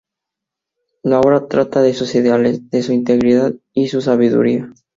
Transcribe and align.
La 1.03 1.19
obra 1.19 1.47
trata 1.47 1.83
de 1.83 1.93
sus 1.93 2.15
ideales, 2.15 2.67
de 2.71 2.81
su 2.81 2.91
integridad 2.91 3.53
y 3.71 3.87
su 3.89 4.01
sabiduría. 4.01 4.73